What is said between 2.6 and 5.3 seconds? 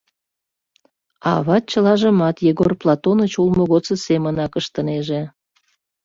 Платоныч улмо годсо семынак ыштынеже.